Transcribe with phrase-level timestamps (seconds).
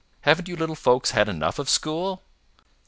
[0.21, 2.23] Haven't you little folks had enough of school?"